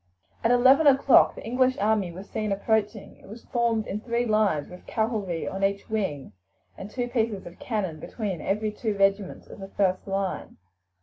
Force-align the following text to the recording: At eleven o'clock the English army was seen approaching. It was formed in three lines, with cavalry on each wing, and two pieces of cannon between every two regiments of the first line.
At 0.43 0.49
eleven 0.49 0.87
o'clock 0.87 1.35
the 1.35 1.45
English 1.45 1.77
army 1.77 2.11
was 2.11 2.27
seen 2.27 2.51
approaching. 2.51 3.17
It 3.17 3.27
was 3.27 3.45
formed 3.45 3.85
in 3.85 3.99
three 4.01 4.25
lines, 4.25 4.67
with 4.67 4.87
cavalry 4.87 5.47
on 5.47 5.63
each 5.63 5.91
wing, 5.91 6.33
and 6.75 6.89
two 6.89 7.07
pieces 7.07 7.45
of 7.45 7.59
cannon 7.59 7.99
between 7.99 8.41
every 8.41 8.71
two 8.71 8.97
regiments 8.97 9.45
of 9.45 9.59
the 9.59 9.67
first 9.67 10.07
line. 10.07 10.57